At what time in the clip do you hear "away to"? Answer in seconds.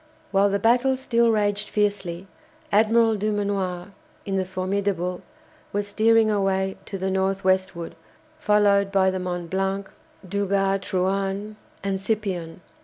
6.31-6.97